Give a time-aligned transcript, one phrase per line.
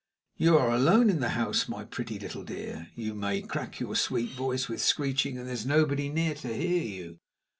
[0.35, 2.89] "You are alone in the house, my pretty little dear.
[2.95, 7.19] You may crack your sweet voice with screeching, and there's nobody near to hear you.